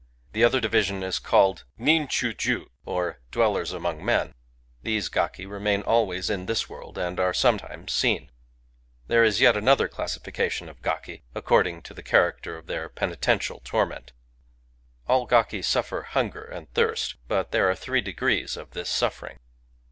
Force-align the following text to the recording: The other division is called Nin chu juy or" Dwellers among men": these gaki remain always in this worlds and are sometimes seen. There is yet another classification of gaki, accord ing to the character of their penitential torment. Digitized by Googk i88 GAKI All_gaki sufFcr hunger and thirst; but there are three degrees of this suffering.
The 0.33 0.43
other 0.43 0.59
division 0.59 1.03
is 1.03 1.19
called 1.19 1.63
Nin 1.77 2.07
chu 2.07 2.33
juy 2.33 2.65
or" 2.87 3.19
Dwellers 3.31 3.71
among 3.71 4.03
men": 4.03 4.33
these 4.81 5.09
gaki 5.09 5.45
remain 5.45 5.83
always 5.83 6.27
in 6.27 6.47
this 6.47 6.67
worlds 6.67 6.97
and 6.97 7.19
are 7.19 7.35
sometimes 7.35 7.91
seen. 7.93 8.31
There 9.05 9.23
is 9.23 9.41
yet 9.41 9.55
another 9.55 9.87
classification 9.87 10.69
of 10.69 10.81
gaki, 10.81 11.21
accord 11.35 11.67
ing 11.67 11.81
to 11.83 11.93
the 11.93 12.01
character 12.01 12.57
of 12.57 12.65
their 12.65 12.89
penitential 12.89 13.59
torment. 13.63 14.05
Digitized 14.05 15.05
by 15.05 15.13
Googk 15.13 15.19
i88 15.19 15.27
GAKI 15.27 15.27
All_gaki 15.27 15.59
sufFcr 15.99 16.05
hunger 16.05 16.45
and 16.45 16.73
thirst; 16.73 17.17
but 17.27 17.51
there 17.51 17.69
are 17.69 17.75
three 17.75 18.01
degrees 18.01 18.57
of 18.57 18.71
this 18.71 18.89
suffering. 18.89 19.37